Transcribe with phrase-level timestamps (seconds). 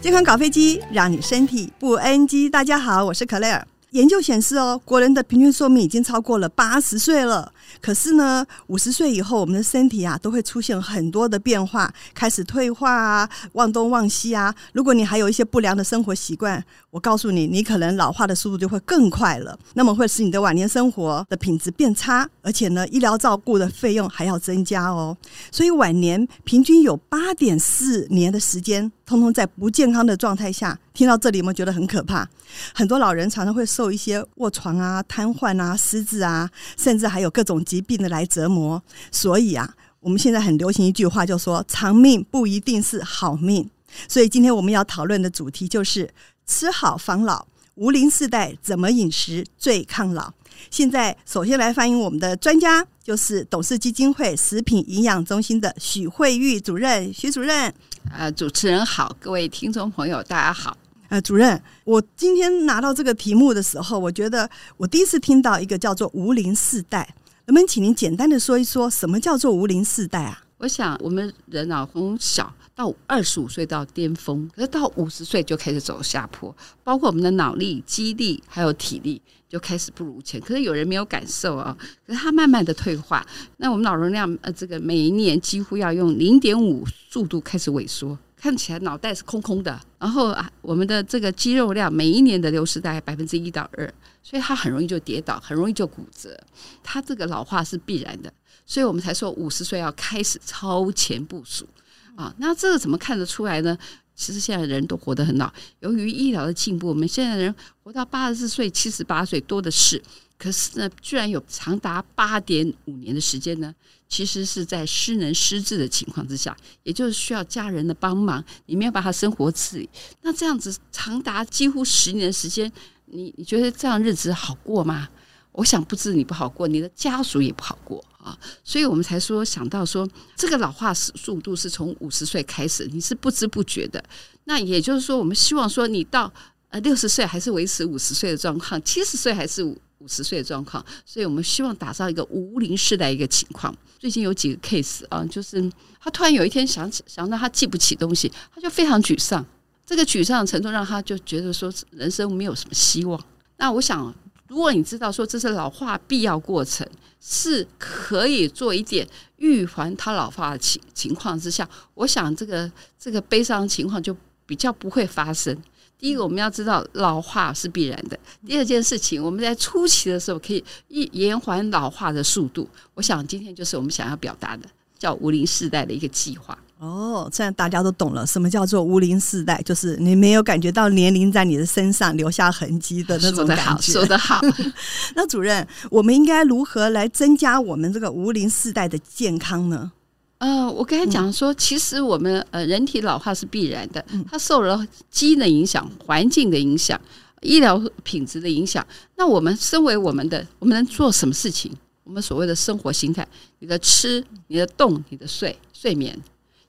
[0.00, 2.48] 健康搞飞机，让你身体不 NG。
[2.48, 3.66] 大家好，我是克莱尔。
[3.90, 7.52] 研究显示哦，国人的平均寿命已经超过了八十岁了。
[7.80, 14.54] 可是呢，五十岁以后，我们的身体啊，都会出现很多的变化，开始退化啊，忘东忘西啊。
[14.72, 19.58] 如果你还有一些不良的生活习惯，我告诉你，你可能老化的速度就会更快了。
[19.74, 25.16] 那么会使你的晚年生活的品质变差，而且呢，医疗照顾的费用还要增加哦。
[25.50, 30.78] 所以晚年平均有八点四年的时间，通通在不健康的状态下。
[30.94, 32.28] 听到这里，有没有觉得很可怕？
[32.74, 38.82] 很多老人常常会受一些卧床啊、瘫痪啊、失智啊，甚至还有各种疾病的来折磨。
[39.10, 43.68] 所以啊，我们现在很流行一句话，就说“长命不一定是好命”。
[44.08, 46.08] 所以今天我们要讨论的主题就是
[46.46, 50.32] 吃好防老，无龄世代怎么饮食最抗老。
[50.70, 57.12] 现在首先来欢迎我们的专家，就是董事基金会食品营养中心的许慧玉主任。
[57.14, 57.72] 许主任，
[58.10, 60.76] 呃，主持人好，各位听众朋友，大家好。
[61.08, 67.08] 呃，主任，我今天拿到这个题目的时候，我觉得我第一次听到一个叫做“无龄世代”，
[67.48, 70.42] 能不能请您简单的说一说，什么叫做“无龄世代”啊？
[70.58, 76.54] 我想我们人啊，从小到二十五岁到巅峰，可是到五十岁就开始走下坡，
[76.84, 80.38] 包括我们的脑力、肌力还有体力就开始不如前。
[80.38, 81.74] 可是有人没有感受啊，
[82.06, 83.26] 可是他慢慢的退化。
[83.56, 88.18] 那我们脑容量呃，这个每一年几乎要用零点五速度开始萎缩。
[88.40, 93.92] 看起来脑袋是空空的，然后啊，我们的这个肌肉量每一年的流失大概百分之一到二，
[94.22, 96.38] 所以它很容易就跌倒，很容易就骨折。
[96.82, 98.32] 它这个老化是必然的，
[98.64, 101.66] 所以我们才说五十岁要开始超前部署
[102.14, 102.32] 啊。
[102.38, 103.76] 那这个怎么看得出来呢？
[104.14, 110.00] 其实现在人都活得很老，由于医疗的进步，我们现在人活到八十四岁、七十八岁多的是。
[110.38, 113.74] 可是呢，居然有长达八点五年的时间呢，
[114.08, 119.90] 其实是在失能失智的情况之下，也就是需要家人的帮忙，你没有办法生活自理。
[120.22, 122.70] 那这样子长达几乎十年的时间，
[123.06, 125.08] 你你觉得这样日子好过吗？
[125.50, 128.38] 我想不止你不好过，你的家属也不好过啊。
[128.62, 134.00] 所以我们才说想到说，这个老化速度是从五十岁开始，你是不知不觉的。
[134.44, 136.32] 那也就是说，我们希望说你到
[136.68, 139.64] 呃六十岁还是维持五十岁的状况，七十岁还是
[139.98, 140.08] 五。
[140.08, 143.74] 十岁的状况，所以我们希望打造一个无龄世代一个情况。
[143.98, 145.70] 最近有几个 case 啊，就是
[146.00, 149.44] 他突然有一天想起想到他记不起东西，他就非常沮丧。
[149.84, 153.22] 这个沮丧程度让他就觉得说人生没有什么希望。
[153.58, 154.14] 那我想，
[154.46, 156.88] 如果你知道说这是老化必要过程，
[157.20, 159.06] 是可以做一点
[159.36, 164.16] 预防他老化的情情况之下，我想这个这个悲伤情况就
[164.46, 165.54] 比较不会发生。
[165.98, 168.18] 第一个，我们要知道老化是必然的。
[168.46, 172.68] 第二件事情，我们在初期的时候可以一延缓老化的速度。
[172.94, 176.56] 我想今天就是我们想要表达的，叫无龄世代的一个计划。
[176.78, 179.60] 哦，这样大家都懂了，什么叫做无龄世代？
[179.62, 183.92] 就是你没有感觉到年龄在你的身上留下痕迹的那种感觉。
[183.92, 184.72] 说得好， 说得好。
[185.16, 189.90] 那主任，我们应该如何来增加我们这个无龄世代的健康呢？
[190.38, 197.00] 呃，我刚才讲说，其实我们呃人体老化是必然的，它受了基因的影响、环境的影响、
[197.42, 198.86] 医疗品质的影响。
[199.16, 201.72] 那我们身为我们的，我们能做什么事情？
[202.04, 203.26] 我们所谓的生活形态，
[203.58, 206.16] 你的吃、你的动、你的睡、睡眠。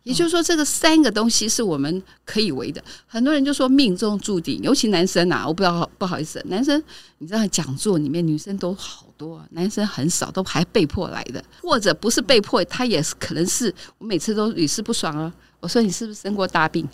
[0.09, 2.83] 也就是说，这个三个东西是我们可以为的。
[3.05, 6.83] 很多人就说命中注定，尤其男生啊，我不知道不好意思，男生
[7.19, 15.31] 你知道讲座里面女生都好多，男生很少，都还被迫来的，或者不是被迫，他也是可能是我每次都屡试不爽啊。
[15.59, 16.89] 我说你是不是生过大病？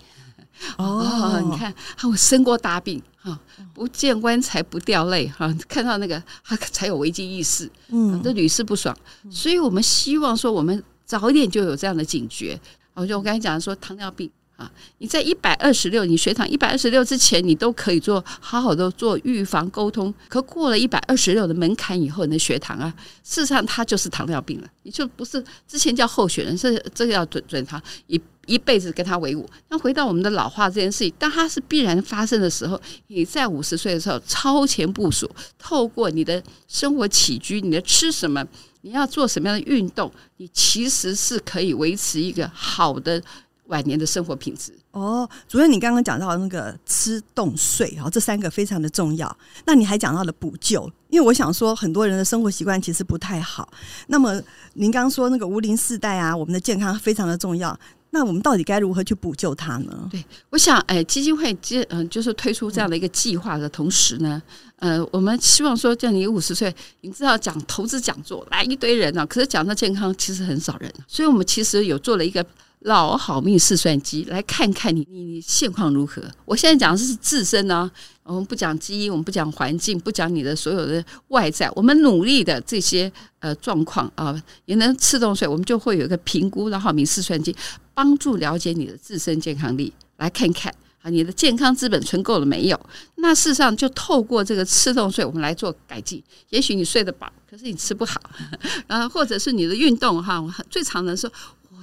[0.78, 3.40] 哦，你看，我生过大病哈，
[3.74, 8.94] 不见棺材不掉泪哈，看到那个他才有危机意识，嗯，都屡试不爽。
[9.32, 12.60] 所以我们希望说，我们早一点就有这样的警觉。
[12.96, 20.14] 我就我刚才讲说糖尿病啊，你在一百二十六，你血糖一百二十六之前，你都可以做好好的做预防沟通。
[20.30, 24.68] 可过了一百二十六的门槛以后，你的血糖啊，事实上它就是糖尿病了。
[24.84, 29.46] 你就不是之前叫候选人，是这个要准准他一一辈子跟他为伍。
[29.68, 38.42] 那回到我们的老化这件事情，当它是必然发生的时候，你在五十岁的时候超前部署，透过你的生活起居，你的吃什么。
[38.86, 40.12] 你要做什么样的运动？
[40.38, 43.20] 你其实是可以维持一个好的
[43.66, 44.72] 晚年的生活品质。
[44.92, 49.36] 哦，主任，你刚刚讲到那个吃、动、睡，然后这三个非常的重要。
[49.66, 53.68] 那你还讲到了补救，因为我想说，很多人的生活习惯其实不太好。
[54.06, 54.40] 那么
[54.76, 57.76] 您刚刚说那个无龄世代啊，我们的健康非常的重要。
[58.16, 60.08] 那我们到底该如何去补救它呢？
[60.10, 64.42] 对，我想，哎，基金会接，嗯，就是推出这样的一个计划的同时呢，
[64.78, 72.42] 呃，我们希望说，叫你五十岁，你知道讲投资讲座来一堆人呢，可是讲到健康，其实很少人，所以我们其实有做了一个
[72.86, 76.22] 老好命试算机，来看看你你你现况如何。
[76.46, 77.90] 我现在讲的是自身呢、
[78.22, 87.56] 我们不讲基因，我们不讲环境，不讲你的所有的外在，我们努力的这些呃状况啊，也能吃动税，我们就会有一个评估老好命试算机，
[87.96, 90.72] 帮助了解你的自身健康力，来看看
[91.02, 92.80] 啊，你的健康资本存够了没有？
[93.16, 96.24] 那事实上就透过这个吃动睡，我们来做改进。
[96.50, 98.22] 也许你睡得饱，可是你吃不好，
[98.86, 101.28] 然后或者是你的运动哈，最常的是。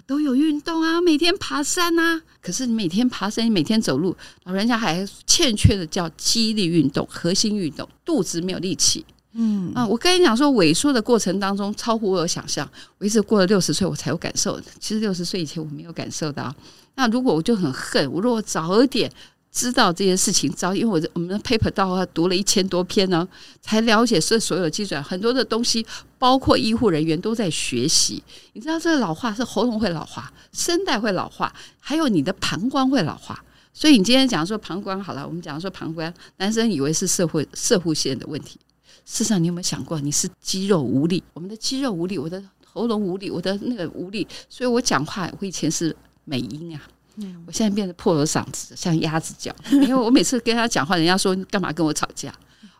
[0.06, 2.20] 都有运动啊，每天爬山啊。
[2.40, 9.04] 可是你每天爬山，你每天走路，老人家还欠缺的叫肌力运动、核心运动，肚子没有力气。
[9.34, 12.68] 嗯啊，我跟你讲说，萎缩的过程当中超乎我的想象。
[12.98, 14.60] 我一直过了六十岁，我才有感受。
[14.78, 16.54] 其实六十岁以前我没有感受到。
[16.94, 19.10] 那如果我就很恨，我如果早一点。
[19.52, 23.28] 知道这件事情，早因为我我们的 paper 到读了一千多篇呢，
[23.60, 25.84] 才了解这所有基准，很多的东西，
[26.18, 28.22] 包括医护人员都在学习。
[28.54, 33.44] 你知道这个老化是喉咙会老化，声带会老化，还有你的膀胱会老化。
[33.74, 38.58] 所以你今天讲说膀胱好了，我们讲说膀胱，男生以为是摄护摄护腺的问题，
[39.04, 41.22] 事实上你有没有想过，你是肌肉无力？
[41.34, 45.94] 我们的肌肉无力，我的喉咙无力，我的那个无力，所以我讲话我以前是
[46.24, 46.80] 美音啊。
[47.46, 49.54] 我现在变得破了嗓子，像鸭子叫。
[49.70, 52.32] 因为我每次跟他讲话，人家说干嘛跟我吵架？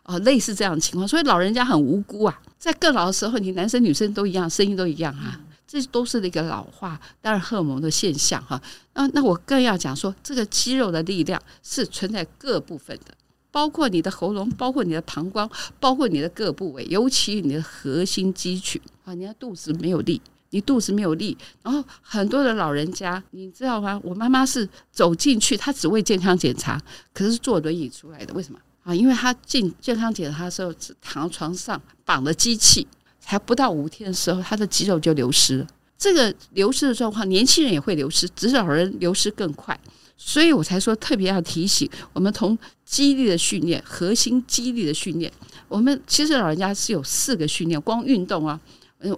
[0.03, 2.41] 哦，类似这样的情况，所以老人家很无辜啊。
[2.57, 8.61] 在更老的时候，你男生女生都一样，声音都一样啊，这都是那个老化，当然荷尔蒙的现象哈。
[8.95, 13.13] 那那我更要讲说，这个肌肉的力量是存在各部分的，
[13.49, 15.49] 包括你的喉咙，包括你的膀胱，
[15.79, 20.21] 包括你的各部位，尤其你的核心肌群啊，你的肚子没有力。
[20.53, 23.99] 你肚子没有力，然后很多的老人家，你知道吗？
[24.03, 26.79] 我妈妈是走进去，她只为健康检查，
[27.11, 28.93] 可是坐轮椅出来的，为什么啊？
[28.93, 32.87] 因为她进健康检查的时候，只躺床上绑了机器，
[33.19, 35.67] 才不到五天的时候，她的肌肉就流失了。
[35.97, 39.77] 这个流失的状况，年轻人也会流失，只是老人流失更快，
[40.15, 45.33] 所以我才说特别要提醒我们，从肌力的训练、核心肌力的训练，
[45.67, 48.59] 我们其实老人家是有四个训练，光运动啊。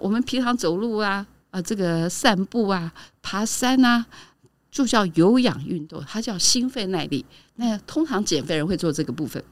[0.00, 2.92] 我们平常走路啊，啊，这个散步啊，
[3.22, 4.04] 爬山啊，
[4.70, 7.24] 就叫有氧运动，它叫心肺耐力。
[7.56, 9.42] 那通常减肥人会做这个部分，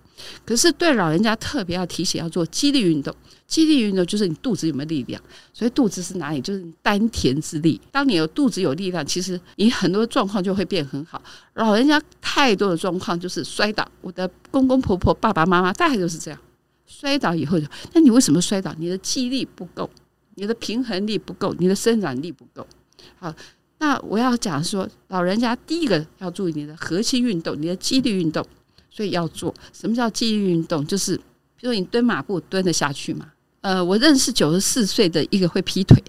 [0.45, 3.15] 可是对老人家特别要提醒，要做肌力运动。
[3.47, 5.21] 肌力运动就是你肚子有没有力量，
[5.53, 6.41] 所以肚子是哪里？
[6.41, 7.81] 就是丹田之力。
[7.91, 11.23] 当你有肚子有力量，其实你很多状况就会变很好。
[11.55, 16.41] 老人家太多的状况就是摔倒，我的公公婆婆、爸爸妈妈大概就是这样，
[16.87, 18.75] 摔倒以后就，那你为什么摔倒？
[18.79, 19.89] 你的肌力不够。
[20.37, 22.67] 你的平衡力不够，你的伸展力不够。
[23.19, 23.35] 好，
[23.79, 28.45] 那我要讲说，老人家第一个要注意你的核心运动，你的肌力运动，
[28.91, 29.55] 所以要做。
[29.73, 30.87] 什么叫肌力运动？
[30.87, 33.27] 就是比如说你蹲马步蹲得下去嘛。
[33.61, 36.03] 呃，我认识九十四岁的一个会劈腿，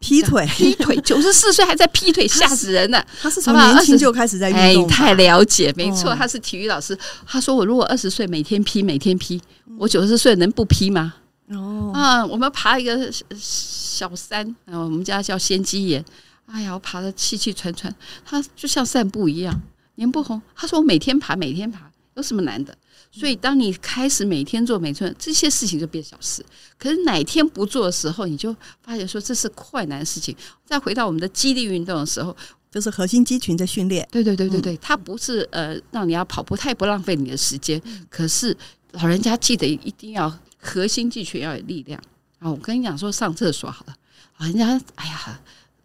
[0.00, 3.06] 劈腿， 劈腿，九十四岁还在劈腿，吓死人了。
[3.20, 6.98] 他是从年轻就开始在运动，哎，太了解，没错，他是体育老师。
[7.26, 9.40] 他说我如果二十岁每天劈，每天劈，
[9.78, 11.14] 我九十四岁能不劈吗？
[11.50, 16.04] 哦啊，我们爬一个小山，啊，我们家叫仙鸡岩。
[16.46, 17.94] 哎呀，我爬的气气喘喘，
[18.24, 19.60] 他就像散步一样。
[19.96, 22.76] 年不红，他说我每天爬，每天爬，有什么难的？
[23.12, 26.44] 所以当你开始每天做每天这些事情，就变小事。
[26.78, 30.34] 可是哪天不做的时候，你就发现说这是困难的事情。
[30.64, 32.36] 再回到我们的肌力运动的时候，
[32.70, 34.08] 就是核心肌群的训练。
[34.10, 37.80] 对对对对对，它不是呃让你要跑步，它也不浪费你的时间。
[38.08, 38.56] 可是
[38.92, 40.32] 老人家记得一定要。
[40.60, 42.00] 核心肌群要有力量
[42.38, 42.50] 啊！
[42.50, 43.96] 我跟你讲说，上厕所好了，
[44.38, 45.40] 人家哎呀，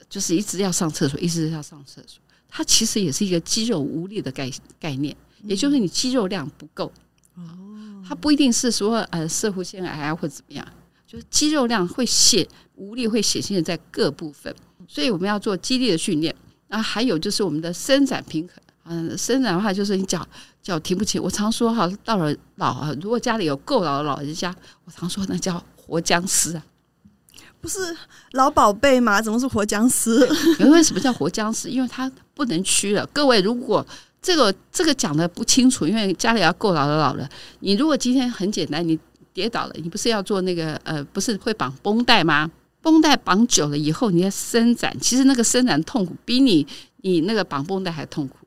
[0.10, 2.22] 就是一直要上厕所，一直要上厕所。
[2.50, 6.92] 它其实也是一个肌肉无力的概概念，也就是你肌肉量不够。
[7.36, 10.68] 哦，它不一定是说呃，摄护腺癌啊或怎么样，
[11.08, 14.54] 就是肌肉量会显无力，会显现在各部分。
[14.88, 16.36] 所以我们要做肌力的训练。
[16.68, 18.56] 然后还有就是我们的伸展平衡。
[18.88, 20.26] 嗯，伸展的话就是你脚
[20.62, 21.20] 脚提不起。
[21.20, 26.64] 我常说哈，到了老啊，如果家里有够老的老人家，我常说那叫活僵尸啊，
[27.60, 27.96] 不是
[28.34, 29.20] 老宝贝吗？
[29.20, 30.28] 怎么是活僵尸？
[30.60, 31.70] 因为 什么叫活僵尸？
[31.70, 33.04] 因为他不能屈了。
[33.08, 33.86] 各位，如果
[34.22, 37.28] 这个这个讲的不清楚，因为家里要够老的老人，
[37.62, 39.00] 你如果今天很简单，你
[39.34, 42.52] 跌倒了，你不是要做那个呃，不是会绑绷带吗？
[42.84, 46.66] 绷带绑久了以后，你要伸展，其实那个伸展痛苦比你
[46.98, 48.38] 你那个绑绷带还痛苦。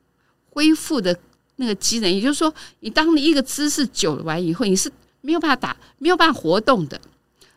[0.59, 1.17] 恢复的
[1.55, 6.99] 那个机能，也就是说，你当你一个姿势久了完以后，你是没有办法打，没有办法活动的，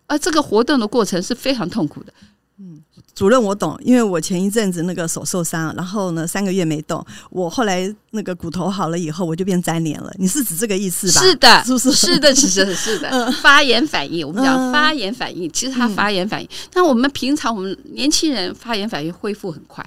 [0.06, 2.12] 而这个活动的过程是非常痛苦的。
[2.61, 2.80] 嗯，
[3.12, 10.14] 主任我懂，因为我前一阵子那个手受伤，然后呢三个月没动，我后来那个骨头好了以后，我就变粘连了。
[10.16, 11.21] 你是指这个意思吧？
[11.21, 11.90] 是的，是不是？
[11.92, 13.32] 是的，是的，是的。
[13.42, 16.49] 发炎反应，我们讲发炎反应，其实它发炎反应。
[16.75, 19.85] 那我们平常我们年轻人发炎反应恢复很快。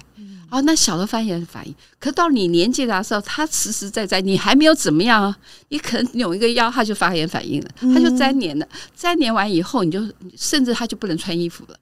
[0.56, 5.36] 哦，那小的发炎反应，可到你年纪大的时候，他实实在在，你还没有怎么样啊，
[5.68, 10.00] 你可能扭一个腰，他就发炎反应了，他就粘连了，粘连完以后，你就
[10.36, 11.76] 甚至他就不能穿衣服了，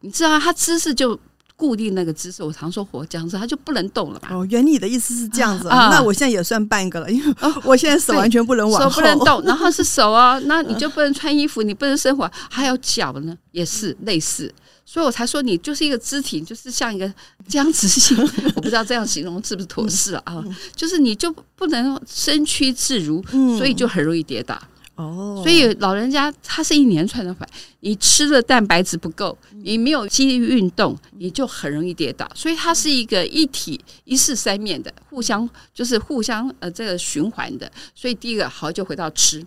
[0.00, 1.18] 你知道他姿势就。
[1.58, 4.28] 固定那个姿势，我常说活僵尸，他就不能动了吧？
[4.30, 14.54] 哦，原理的意思是这样子，啊、那我现在也算半个了，因为我现在手完全不能往后，手不能动，然后是手啊，那你就不能穿衣服，你不能生活，还有脚呢，也是类似，
[14.88, 17.12] 所以我才说你就是一个肢体，就是像一个
[17.48, 18.16] 僵直性，
[18.54, 20.42] 我不知道这样形容是不是妥适啊？
[20.76, 23.20] 就是你就不能身躯自如，
[23.58, 24.56] 所以就很容易跌倒。
[24.94, 27.46] 哦，所以老人家他是一连串的反
[27.80, 32.26] 应，你吃的蛋白质不够，你没有肌力运动，你就很容易跌倒。
[32.34, 37.70] 所以它是一个一体一式三面的，互相就是互相呃这个循环的。
[37.94, 39.44] 所以第一个好就回到吃，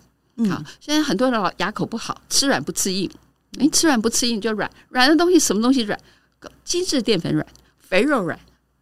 [0.48, 3.10] 好，现在很多人牙口不好，吃软不吃硬，
[3.52, 5.98] 你，吃软不吃硬就软，软的东西什么东西软？
[6.64, 7.46] 精致淀粉软，
[7.78, 8.38] 肥肉软，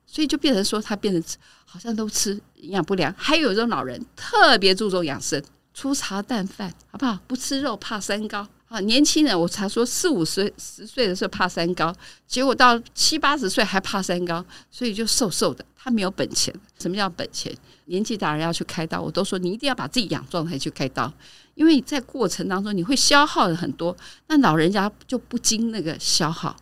[0.07, 3.13] 所以就变成说他变成吃好像都吃营养不良。
[3.17, 5.43] 还有一种老人特别注重养生。
[5.75, 7.19] 粗茶淡饭，好不好？
[7.27, 8.79] 不吃肉，怕三高啊！
[8.81, 11.95] 年轻人，我才说四五岁、十岁的时候怕三高，
[12.27, 15.65] 结果到七八十岁还怕三高，所以就瘦瘦的。
[15.75, 16.55] 他没有本钱。
[16.79, 17.51] 什么叫本钱？
[17.87, 21.11] 年纪大人要去开刀，我都说你一定要把自己养壮才去开刀，
[21.55, 23.97] 因为在过程当中你会消耗的很多，
[24.27, 26.55] 那老人家就不经那个消耗，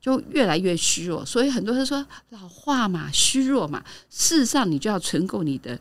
[0.00, 1.24] 就越来越虚弱。
[1.26, 5.78] 所以很多人说老化嘛，虚弱嘛，事实上你就要存够你的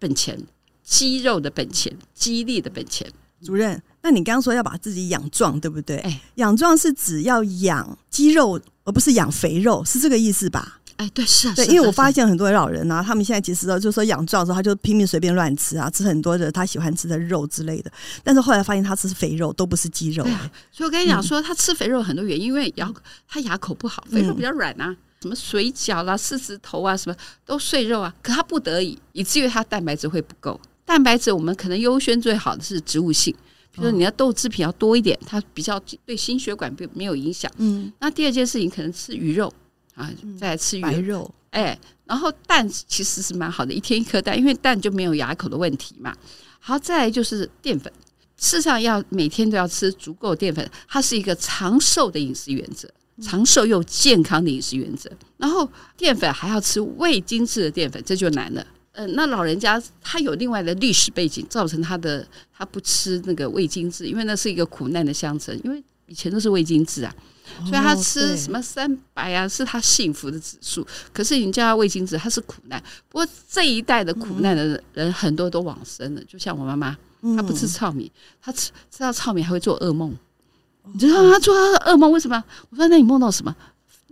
[0.00, 0.36] 本钱。
[0.82, 3.10] 肌肉的本钱，肌力的本钱。
[3.44, 5.96] 主任，那你刚刚说要把自己养壮，对不对？
[5.98, 10.80] 哎，养壮是指要养肌肉，而不是养肥肉，是这个意思吧？
[10.96, 17.90] 哎，对，是啊，对，因为我发现很多老人啊，他们现在其实就是说养壮的时候，他就拼命随便乱吃啊，吃很多的他喜欢吃的肉之类的。
[18.22, 22.92] 但是后来发现他吃肥肉都不是肌肉，啊，所以我跟你讲说，他吃肥肉很多原因，因为牙
[23.26, 24.94] 他牙口不好，肥肉比较软啊。
[25.22, 30.60] 什么水饺啦、狮子头啊，什么都碎肉啊，可他不得已，以至于他蛋白质会不够。
[30.84, 33.34] 蛋白质我们可能优先最好的是植物性，
[33.70, 37.50] 比如说你的豆制品要多一点，它比较对心血管没没有影响。
[37.58, 39.52] 嗯，那第二件事情可能吃鱼肉
[39.94, 46.14] 啊，再来吃鱼白肉，哎，然后蛋其实是蛮好的，一天一颗蛋，因为蛋就没有牙口的问题嘛。
[46.58, 47.92] 好，再来就是淀粉，
[48.36, 52.88] 事实上要每天都要吃足够淀粉，它是一个长寿的饮食原则，
[53.22, 55.10] 长寿又健康的饮食原则。
[55.38, 58.66] 然后淀粉还要吃未精制的淀粉，这就难了。
[58.92, 65.58] 嗯、呃，那老人家他有另外的历史背景，造成他的他不吃那个味精制，因为那是一个苦难的象征。
[65.64, 67.14] 因为以前都是味精制啊，
[67.60, 70.86] 所以他吃什么三白啊，是他幸福的指数。
[71.12, 72.82] 可是你叫他味精制，他是苦难。
[73.08, 76.94] 不过这一代的苦难的人很多都往生了，就像我妈妈，
[77.34, 80.14] 她不吃糙米，她吃吃到糙米还会做噩梦。
[80.92, 82.44] 你知道她做噩梦为什么？
[82.68, 83.56] 我说那你梦到什么？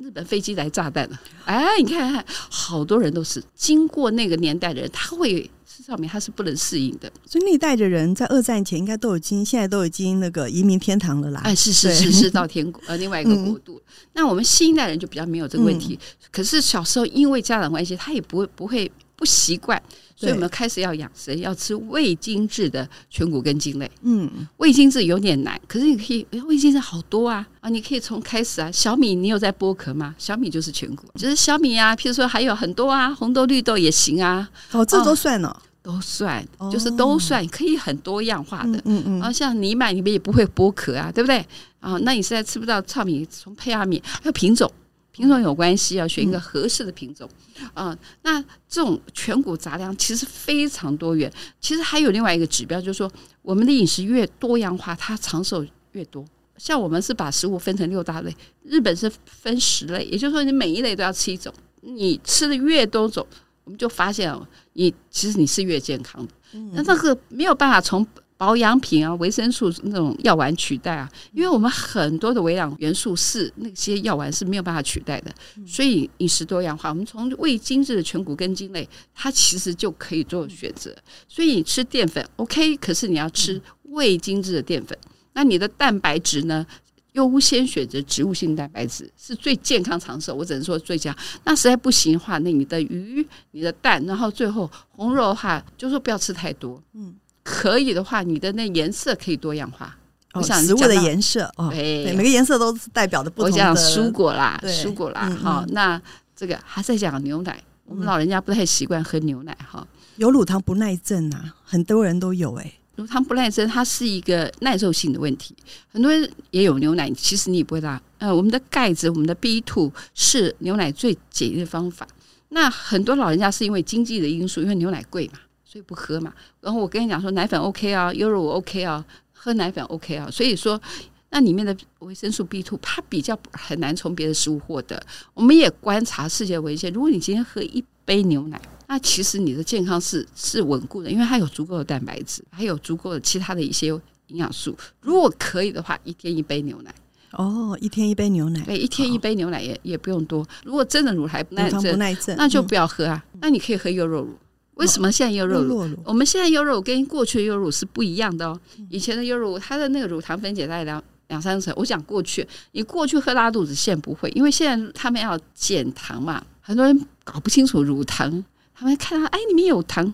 [0.01, 1.21] 日本飞机来炸弹了！
[1.45, 7.13] 哎，你看看，好多人都是经过那个年代的人，他会是上面，他是不能适应的。
[7.27, 11.43] 所以那一代的人在二战前应该都已经，现在都已经那个移民天堂了啦。
[11.45, 13.77] 哎，是是是是到天国呃 另外一个国度。
[13.77, 15.99] 嗯、那我们新一代人就比较没有这个问题。
[16.01, 18.91] 嗯、可是小时候因为家长关系，他也不会不会
[19.21, 19.81] 不习惯。
[20.17, 23.91] 所以我们开始要养生，要吃未精制的全谷根茎类。
[24.03, 27.71] 嗯，未精制有点难，可是你可以，未精制好多啊啊！
[27.71, 30.15] 你可以从开始啊，小米你有在剥壳吗？
[30.19, 31.97] 小米就是全谷，就是小米啊。
[31.97, 34.47] 譬如说还有很多啊，红豆、绿豆也行啊。
[34.73, 38.77] 哦，这都算了，哦，都算，就是都算，可以很多样化的。
[38.85, 39.19] 嗯嗯。
[39.21, 41.39] 然后像你买，你们也不会剥壳啊，对不对？
[41.81, 44.71] 啊，那你现在吃不到糙米，从胚芽米还有品种。
[45.13, 47.29] 品种有关系，要选一个合适的品种。
[47.75, 51.33] 啊、嗯呃，那这种全谷杂粮其实非常多元。
[51.61, 53.11] 其实还有另外一个指标，就是说
[53.43, 56.25] 我们的饮食越多样化，它长寿越多。
[56.57, 61.53] 像我们是把食物分成六大类，日本是分十类，也就是说你每一类都要吃一种。
[61.81, 63.27] 你吃的越多种，
[63.65, 64.35] 我们就发现
[64.75, 66.33] 你其实你是越健康的。
[66.73, 68.07] 那这个没有办法从。
[68.41, 75.31] 保养品啊，维生素那种药丸取代啊，因为我们很多的微量元素是那些药丸是没有办法取代的，
[75.67, 80.91] 所以饮食多样化，我们从未精制的全谷根茎类，它其实就可以做选择。
[81.29, 84.97] 所以你吃淀粉 OK，可是你要吃未精制的淀粉。
[85.35, 86.67] 那你的蛋白质呢？
[87.13, 90.33] 优先选择植物性蛋白质是最健康长寿。
[90.33, 91.15] 我只能说最佳。
[91.45, 96.83] 那实在不行的话，那你的鱼、你的蛋，然后最后红肉的话，就说不要吃太多。
[96.95, 97.15] 嗯。
[97.43, 99.97] 可以的话，你的那颜色可以多样化。
[100.35, 103.57] 我想食物的颜色哦，对，每个颜色都是代表的不同的。
[103.57, 106.01] 我讲蔬果啦，蔬果啦，好，那
[106.37, 107.61] 这个还在讲牛奶。
[107.85, 112.73] 我们老人家不太习惯喝牛奶哈，有乳糖不耐症啊，很多人都有哎。
[112.95, 115.57] 乳糖不耐症它是一个耐受性的问题，
[115.93, 122.07] 很多人也有牛奶，其实你也不会拉呃，我们的钙质，我们的 B two 是牛奶最简易的方法。
[122.51, 125.41] 那很多老人家是因为经济的因素，因为牛奶贵嘛，
[125.71, 126.33] 所以不喝嘛。
[126.61, 130.29] 然后我跟你讲说，奶粉 OK 啊，优酪乳 OK 啊，喝奶粉 OK 啊。
[130.29, 130.81] 所以说，
[131.29, 135.01] 那里面的维生素 B two 它比较很难从别的食物获得。
[135.33, 143.87] 我们也观察世界文献，如果你今天喝一杯牛奶，那其实你的健康是是稳固的，因为它有足够的蛋白质，还有足够的其他的一些
[144.27, 144.77] 营养素。
[145.01, 146.93] 如果可以的话，一天一杯牛奶。
[147.35, 150.45] 哦，一天一杯牛奶，对，一天一杯牛奶也也不用多。
[150.65, 153.25] 如果真的乳糖不耐症，不耐症，那就不要喝啊。
[153.41, 154.37] 那你可以喝优酪乳。
[154.75, 155.99] 为什么现在优酪乳？
[156.05, 158.59] 我们现在优酪乳跟过去的优酪乳是不一样的哦。
[158.89, 161.73] 以前的优酪乳，它的那个乳糖分解大概两两三成。
[161.77, 166.43] 我讲过去，你过去喝拉肚子，现在不会，因为现在他们要减糖嘛。
[166.61, 170.13] 很多人搞不清楚乳糖，他们看到哎里面有糖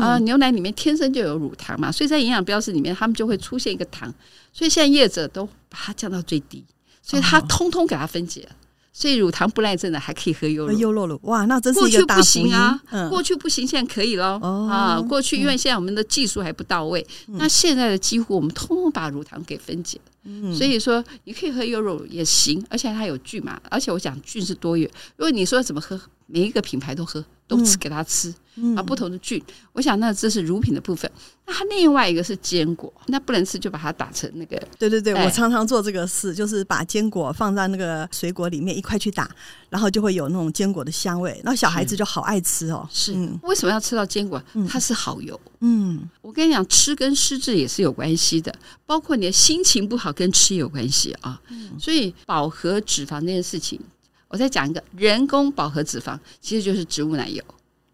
[0.00, 4.12] 啊，牛奶里面天生就有乳糖嘛，所以在营养标识里面，他们就会出现一个糖。
[4.52, 6.64] 所以现在业者都把它降到最低，
[7.02, 8.50] 所以它通通给它分解了。
[8.98, 10.78] 所以乳糖不耐症的还可以喝优酪乳。
[10.78, 12.80] 优酪乳哇，那真是一个大福音啊！
[13.10, 14.40] 过去不行，现在可以喽。
[14.40, 20.54] 啊，过去因为现在我们的技术还不到位，那现在的几乎我们通通把乳糖给分解了。
[20.54, 24.90] 所以说你可以喝优酪乳也行，而且它有菌嘛，而且我讲菌是多元。
[25.16, 27.24] 如果你说怎么喝，每一个品牌都喝。
[27.48, 28.34] 都吃给他吃，
[28.74, 29.40] 啊，不同的菌，
[29.72, 31.08] 我想那这是乳品的部分。
[31.46, 34.60] 那它另外一个是坚果，那不能吃就把它打成那个。
[34.76, 39.30] 对对对，我常常做这个事，就是把坚果放在那个水果里面一块去打，
[39.70, 42.84] 然后就会有那种坚果的香味，然后小孩子就好爱吃哦。
[42.90, 43.12] 是，
[43.44, 44.42] 为什么要吃到坚果？
[44.68, 45.40] 它是好油。
[45.60, 48.52] 嗯，我跟你讲，吃跟失智也是有关系的，
[48.84, 51.40] 包括你的心情不好跟吃有关系啊。
[51.50, 53.80] 嗯所以饱和脂肪这件事情。
[54.28, 57.42] 我再讲一个人工饱和脂肪，其实就是植物奶油。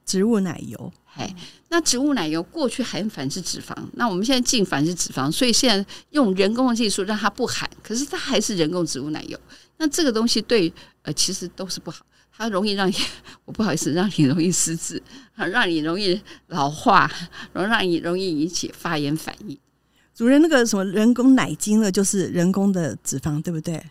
[0.05, 1.35] 植物奶油，哎，
[1.69, 9.39] 那植物奶油过去含反式脂肪，那我们现在进反式脂肪，所以现在用人工的技术让它不含，可是它还是人工植物奶油。
[9.79, 10.71] 那这个东西对
[11.03, 12.05] 呃，其实都是不好，
[12.37, 12.95] 它容易让你，
[13.45, 15.01] 我不好意思，让你容易失智，
[15.37, 17.11] 让你容易老化，
[17.53, 19.57] 然后让你容易引起发炎反应。
[20.15, 23.83] 主任，那个什么人工奶精呢，就是人工的脂肪，对不对？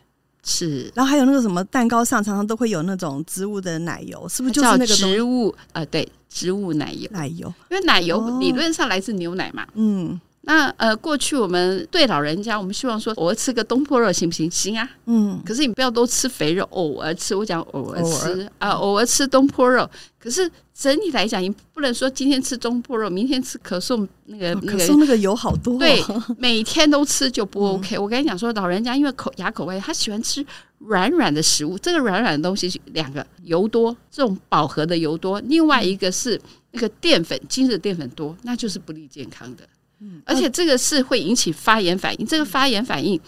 [0.43, 5.49] 是，然后还有那个什么蛋糕上常常都会有那种植物的奶油，是不是就是那个植物？
[5.67, 9.63] 啊、呃，对，植物奶油，奶油，因为奶油理论上来自牛奶嘛。
[9.63, 14.49] 哦、嗯，那呃，过去我们对老人家，我们希望说，偶尔吃个东坡肉行不行？
[14.49, 14.89] 行啊。
[15.05, 17.35] 嗯，可是你不要多吃肥肉，偶尔吃。
[17.35, 20.51] 我讲偶尔吃啊，偶尔吃东坡肉，可是。
[20.81, 24.71] 整体来讲，你不能说今天吃中部肉，明天吃可颂那个那个。
[24.71, 25.77] 可颂那个油好多。
[25.77, 26.01] 对，
[26.39, 27.99] 每天都吃就不 OK。
[27.99, 30.43] 我跟你讲说，老人家因为口牙口味，他喜欢吃
[30.79, 31.77] 软软的食物。
[31.77, 36.41] 这个软软的东西，两个油多，这种饱和的油多；另外一个是
[36.71, 39.63] 那个淀粉，精致淀粉多，那就是不利健康的。
[39.99, 42.25] 嗯，而且这个是会引起发炎反应。
[42.25, 43.21] 这个发炎反应。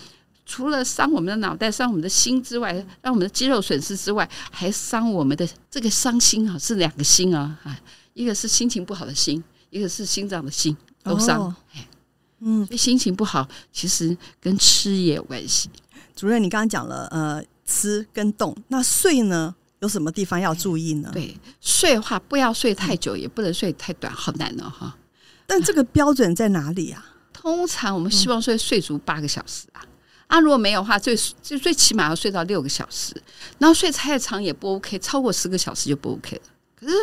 [0.45, 7.79] 除了伤我们的脑袋、伤我们的心之外，让我们的肌肉损失之外，还伤我们的这个伤心啊，是两个心啊，啊，
[8.13, 11.41] 一个是心情不好的心，一个是心脏的心都伤。
[11.41, 11.56] 哦、
[12.39, 15.69] 嗯，所以心情不好其实跟吃也有关系。
[16.15, 21.10] 主任，你刚刚讲了呃，吃跟动，那睡呢，有什么地方要注意呢？
[21.13, 24.97] 对，睡的话不要睡太久，也不能睡太短，好难哦哈。
[25.47, 27.06] 但这个标准在哪里啊？
[27.32, 29.82] 通常我们希望睡睡足八个小时啊。
[29.84, 29.92] 那、
[30.34, 33.13] 啊、如果没有的话，最就最起码要睡到六个小时，
[33.60, 36.41] 然后睡太长也不 OK，超过十个小时就不 OK 了。
[36.76, 36.96] 可是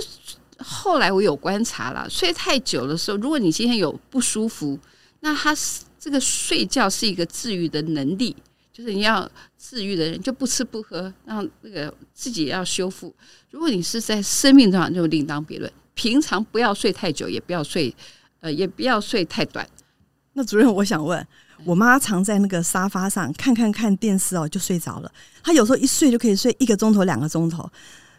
[0.59, 4.77] 后来我有观察了，睡太久的时候，如果你今天有不舒服，
[5.21, 5.57] 那他
[5.97, 8.35] 这个睡觉是一个治愈的能力，
[8.73, 13.15] 就是你要治愈的人就不吃不喝，让那个自己要修复。
[13.53, 17.95] 如果你是在生命上就另当别论，平常不要睡太久，也不要睡
[18.41, 19.65] 呃，也不要睡太短。
[20.33, 21.25] 那主任，我想问。
[21.65, 25.11] 我妈常在那个沙发上看看看电视哦，就睡着了。
[25.43, 27.69] 她有时候一睡就可以睡一个钟头、两个钟头。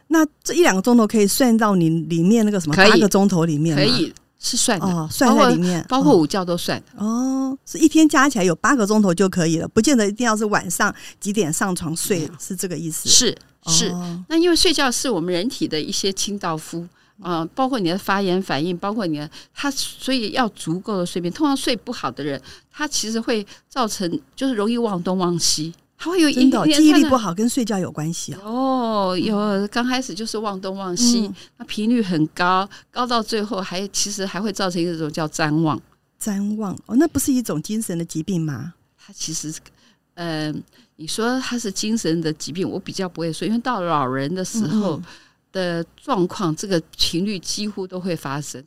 [0.08, 3.76] 那这一两个钟头可以算到你里面那个什么八个钟头里面？
[3.76, 7.04] 可以是算的，哦，算在里面，包括午觉都算的。
[7.04, 13.08] 哦，是一天加起来有八个钟头就可以了，不见得一定要是晚上几点上床睡，是这个意思？
[13.08, 13.90] 是是。
[13.90, 16.88] 哦，那因为睡觉是我们人体的一些清道夫。
[17.24, 21.32] 嗯，包括你的发炎反应，包括你的他，所以要足够的睡眠。
[21.32, 29.16] 通常睡不好的人，他其实会造成就是容易忘东忘西，他会有一点记忆力不好，跟睡觉有关系啊哦。
[29.16, 35.80] 有刚开始就是忘东忘西，那频率很高，高到最后还其实还会造成一种叫譫妄。
[36.20, 38.74] 譫妄哦，那不是一种精神的疾病吗？
[38.98, 39.54] 他其实，
[40.16, 40.62] 嗯、呃，
[40.96, 44.96] 你说他是精神的疾病，我比较不会说，因为到老人的时候。
[44.96, 45.04] 嗯
[45.52, 48.64] 的状况，这个频率几乎都会发生。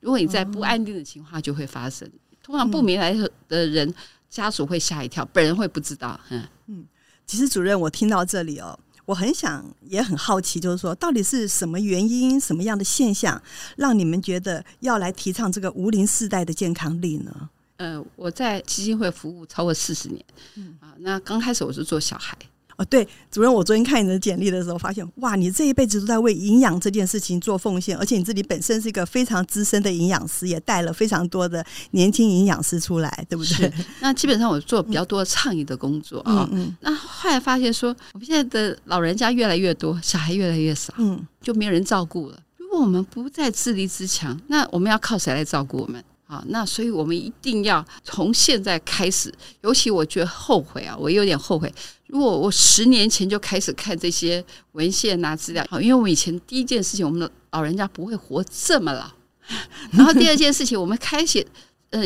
[0.00, 2.10] 如果你在不安定的情况，就会发生。
[2.42, 3.14] 通常不明来
[3.48, 3.94] 的人，
[4.28, 6.20] 家属会吓一跳，本人会不知道。
[6.28, 6.84] 嗯嗯，
[7.26, 13.40] 其实主任，我听到这里哦，我很想也很好奇，就是说，到底是什么原因、什么样的现象，
[13.76, 17.48] 让你们觉得要来提倡这个无龄世代的健康力呢？
[17.78, 20.22] 呃，我在基金会服务超过四十年，
[20.56, 22.36] 嗯啊，那刚开始我是做小孩。
[22.76, 33.72] 哦，对，主任，我昨天看你的简历的时候，发现哇，你这一辈子都在为营养这件事情做奉献，而且你自己本身是一个非常资深的营养师，也带了非常多的年轻营养师出来，对不对？
[34.00, 36.48] 那基本上我做比较多倡议的工作啊。
[36.80, 42.38] 那后来发现说，我们现在的老人家越来越多，小孩越来越少，嗯，就没有人照顾了。
[42.56, 46.02] 如果我们不再自立自强，那我们要靠谁来照顾我们？
[46.26, 51.72] 啊，那所以我们一定要从现在开始，尤其我觉得后悔啊，我有点后悔。
[52.06, 59.10] 如果我十年前就开始看这些文献呐、资料，好，因为我们以前第一件事情，我们的老人家不会活这么老。
[59.92, 61.46] 然后第二件事情，我们开始
[61.90, 62.00] 呃，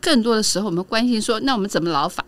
[0.00, 2.24] 更多的时候我们关心说，那我们怎么老法？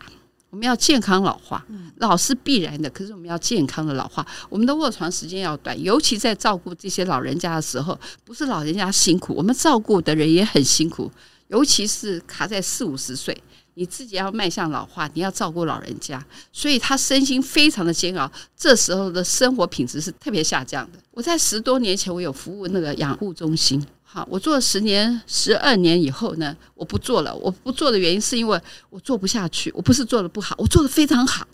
[0.57, 1.63] 我们要健康老化，
[1.97, 4.27] 老是必然的，可是我们要健康的老化。
[4.49, 11.13] 我们的卧床时间要短，尤其在照顾这些老人家的时候，不是老人家辛苦，我们照顾的人也很辛苦，
[11.49, 13.37] 尤其是卡在四五十岁。
[13.75, 18.33] 你自己要迈向老化，你要照顾老人家，所以他身心非常的煎熬。
[18.57, 20.99] 这时候的生活品质是特别下降的。
[21.11, 27.35] 我在十多年前，我有服务那个养护中心，好，我做了十年、十二年以后呢，我不做了。
[27.35, 29.71] 我不做的原因是因为我做不下去。
[29.75, 31.47] 我不是做的不好，我做的非常好，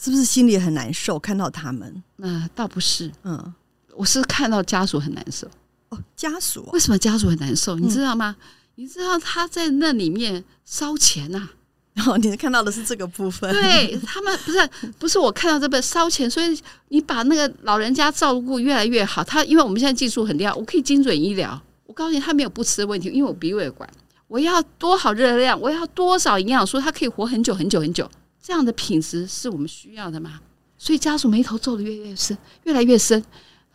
[0.00, 1.18] 是不是心里很难受？
[1.18, 3.52] 看到他们，那、呃、倒不是，嗯，
[3.94, 5.46] 我是看到家属很难受。
[5.88, 7.76] 哦，家属为什么家属很难受？
[7.76, 8.34] 你知道吗？
[8.38, 8.44] 嗯、
[8.76, 11.50] 你知道他在那里面烧钱呐、啊。
[12.06, 13.52] 哦，你看到的是这个部分。
[13.52, 16.58] 对他们不是不是我看到这边烧钱，所以
[16.90, 19.24] 你把那个老人家照顾越来越好。
[19.24, 21.60] 他因为我们现在技术很厉害，我可以精准医疗。
[21.88, 23.88] 我告诉你，他没有不吃的问题，因为我鼻胃管，
[24.26, 28.06] 我要多少热量，我要多少营养素，他可以活很久很久很久。
[28.42, 30.38] 这样的品质是我们需要的吗？
[30.76, 33.24] 所以家属眉头皱得越来越深，越来越深。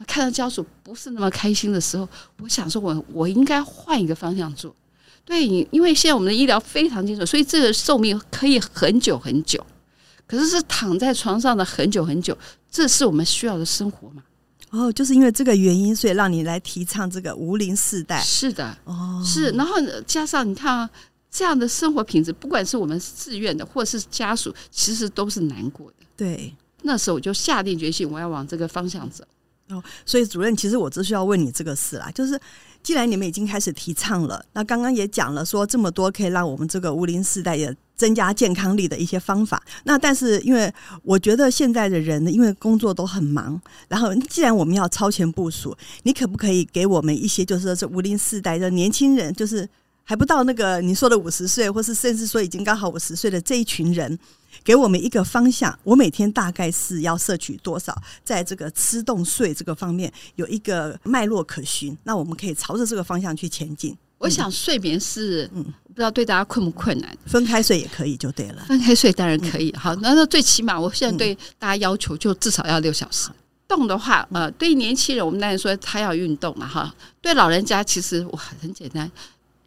[0.05, 2.07] 看到家属不是那么开心的时候，
[2.41, 4.75] 我想说我我应该换一个方向做。
[5.25, 9.65] 对，因为现在我们的医疗非常精准，所以这个寿命可以很久很久。
[10.27, 12.37] 可是是躺在床上的很久很久，
[12.69, 14.23] 这是我们需要的生活吗？
[14.73, 18.19] 哦，就是因为这个原因，所以让你来提倡这个无龄世代。
[18.21, 19.51] 是的，哦，是。
[19.51, 20.89] 然后加上你看啊，
[21.29, 25.95] 这样的生活品质，不管是我们自愿的，或是家属，其实都是难过的。
[26.17, 29.23] 对，那时候我就下定决心，我要往这个方向走。
[29.69, 32.39] 哦，所以主任，其实我只需要问你这个事啦，就是。
[32.81, 37.73] 既然你们已经开始提倡了，那刚刚也讲了说这么多可以让我们这个无龄世代也
[38.03, 39.63] 增加健康力的一些方法。
[39.85, 40.69] 那但是因为
[41.03, 49.65] 我觉得现在的人呢，因为工作都很忙，然后既然我们要超前部署，你可不可以给我们一些，就是说这无龄世代的年轻人，就是
[50.03, 54.19] 还不到那个你说的五十岁，或是甚至说已经刚好五十岁的这一群人。
[54.63, 63.97] 给我们一个方向，我每天大概是要摄取多少，在这个吃动睡这个方面有一个脉络可循，那我们可以朝着这个方向去前进。
[64.23, 68.63] 我想睡眠是，嗯，不知道对大家困不困难，分开睡也可以就对了。
[68.67, 73.29] 分开睡当然可以，嗯、好，那那最起码我现在对大家要求就至少要六小时。
[73.67, 79.09] 动的话，呃，对于年轻人我们当然说他要运动了哈，对老人家其实我很简单，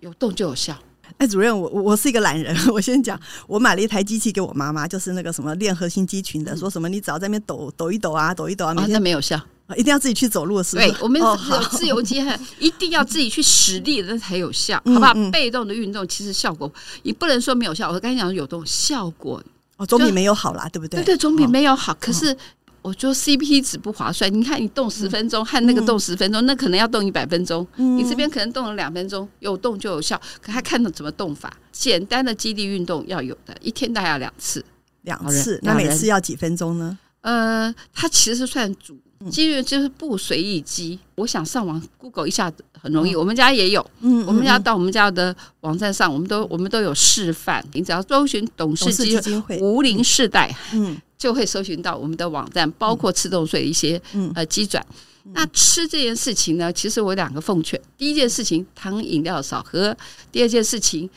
[0.00, 0.76] 有动就有效。
[1.18, 2.54] 哎，主任，我我我是一个懒人。
[2.68, 9.40] 我先讲，我买了一台机器给我妈妈，就是那个什么练核心肌群的，说什么你只要在那边抖抖一抖啊，抖一抖啊，每天、哦、那没有效，
[9.74, 10.88] 一定要自己去走路，是不是？
[10.90, 11.37] 对，我们有
[11.70, 12.22] 自由基，
[12.59, 15.14] 一定要自己去使力，那才有效，好不好？
[15.33, 17.90] 被动的运动其实效果，你不能说没有效。
[17.90, 19.42] 我刚才讲有动效果，
[19.76, 21.00] 哦，总比没有好啦，对不对？
[21.00, 21.92] 对对，总比没有好。
[21.92, 22.37] 哦、可是。
[22.83, 24.33] 我觉得 CP 值不划算。
[24.33, 27.66] 你看，你动十分钟和那个动十分钟，那可能要动一百分钟。
[27.74, 30.16] 你这边可能动了两分钟，有动就有效。
[30.40, 34.64] 可还看到怎么动法，简单的肌力运动要有的，一天大概要两次，
[35.02, 35.59] 两次。
[35.64, 36.96] 那每次要几分钟呢？
[37.22, 38.96] 呃，它其实算组
[39.31, 40.98] 肌力，就是不随意机。
[41.14, 43.85] 我想上网 Google 一下很容易，我们家也有。
[44.00, 47.64] 嗯，我们家到我们家的网站上，我们都我们都有示范。
[47.72, 50.96] 你只要搜寻董事基金会无龄世代，嗯。
[51.18, 54.00] 就会搜寻到我们的网站，包括吃动睡的一些
[54.35, 54.85] 呃机转。
[55.33, 59.94] 那吃这件事情呢，其实我有两个奉劝：第一件事情，糖饮料少喝；
[60.31, 61.09] 第二件事情，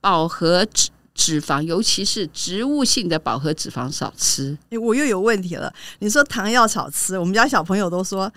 [0.00, 4.56] 饱和脂脂肪，尤其是植物性的饱和脂肪少吃。
[4.70, 5.72] 欸，我又有问题了。
[5.98, 8.30] 你说糖要少吃，我们家小朋友都说，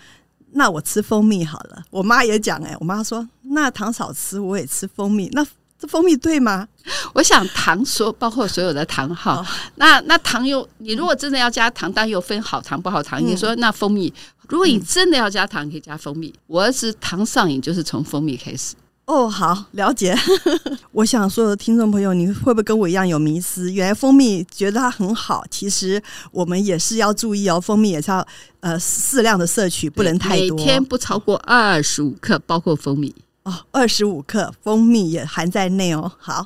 [0.53, 1.83] 那我吃蜂蜜好了。
[1.91, 5.29] 我妈也讲，哎，我妈说，那糖少吃，我也吃蜂蜜。
[5.33, 5.45] 那
[5.77, 6.67] 这蜂蜜对吗？
[7.13, 13.21] 我想糖所包括所有的糖哈、哦， 那那糖又你如果真的要加糖，当然有分好糖不好糖。
[13.21, 14.13] 嗯、你说那蜂蜜，
[14.47, 16.33] 如果你真的要加糖，可以加蜂蜜。
[16.47, 18.75] 我儿子糖上瘾就是从蜂蜜开始。
[19.10, 20.15] 哦，好，了解。
[20.93, 23.74] 我想所有的听众朋友，你会不会跟我一样有迷思？
[23.74, 26.00] 原来蜂蜜觉得它很好，其实
[26.32, 27.60] 我们也是要注意哦。
[27.60, 28.24] 蜂蜜也是要
[28.60, 36.12] 呃适量的摄取，不能太多，每天不超过二十五克，包括蜂蜜哦，二十五克蜂蜜也含在内哦。
[36.19, 36.45] 好，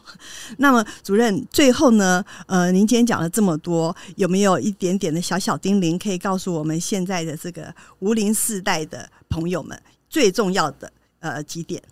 [0.56, 9.78] 那么主任最后呢，呃，您今天讲了这么多，有没有一点点的小小叮咛可以告诉我们现在的这个无龄世代的朋友们
[10.10, 11.84] 最重要的呃几点？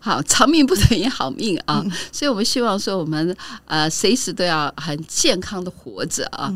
[0.00, 6.52] 好，长命不等于好命啊，所以我们希望说，我们呃随时都要很健康的活着啊。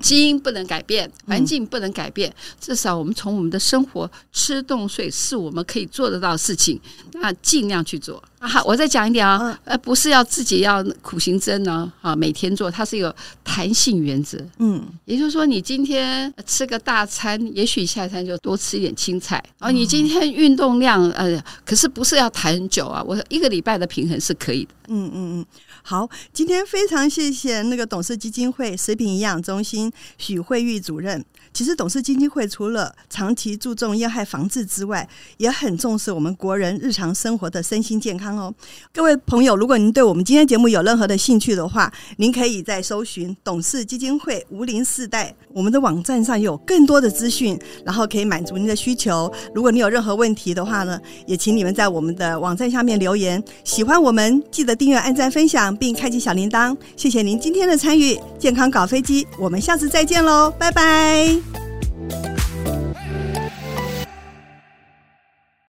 [0.00, 6.80] 基因不能改变，环境不能改变，嗯、至少我们从我们的生活吃动睡是我们可以做得到的事情，
[7.14, 8.22] 那尽量去做。
[8.42, 14.38] 好，我再讲一点啊，呃，不是要自己要苦行僧呢，啊，每天做，它是一个弹性原则。
[14.58, 19.42] 嗯，也就是说，你今天吃个大餐，也许下餐就多吃一点青菜。
[19.58, 23.04] 啊，你今天运动量，呃，可是不是要弹很久啊？
[23.06, 24.70] 我一个礼拜的平衡是可以的。
[24.88, 25.46] 嗯嗯嗯。
[25.82, 31.22] 好，今天非常谢谢那个董事基金会食品营养中中心许慧玉主任。
[31.60, 38.50] 其实董氏基金会除了长期注重烟害防治之外，也很重视我们国人日常生活的身心健康哦。
[38.94, 49.30] 各位朋友，如果您对我们今天节目有任何的兴趣的话，您可以在搜寻董氏基金会无龄世代，我们的网站上有更多的资讯，然后可以满足您的需求。
[49.54, 53.44] 如果你有任何问题的话呢，也请你们在我们的网站下面留言。
[53.64, 56.74] 喜欢我们，记得订阅、按赞、分享，并开启小铃铛。
[56.96, 61.49] 谢谢您今天的参与，健康搞飞机，我们下次再见喽，拜拜。
[62.10, 62.49] Bye.